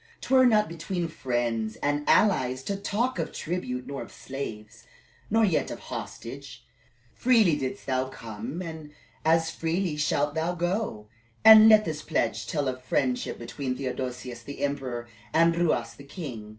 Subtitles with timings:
[0.19, 4.87] "'T were not between friends and allies to talk of tribute, nor of slaves,
[5.29, 6.65] nor yet of hostage.
[7.13, 8.89] Freely did'st thou come and
[9.23, 11.07] as freely shalt thou go;
[11.45, 16.49] and let this pledge tell of friendship between Theodosius the emperor and Ruas the king."